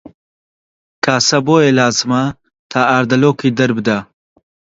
کاسە 1.03 1.37
بۆیە 1.45 1.71
لازمە 1.79 2.23
تا 2.71 2.81
ئاردەڵۆکی 2.89 3.55
دەربدا 3.59 3.97